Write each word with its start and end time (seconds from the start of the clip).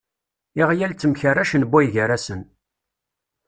Iɣyal 0.61 0.93
temkerracen 0.95 1.63
buygarasen. 1.71 2.41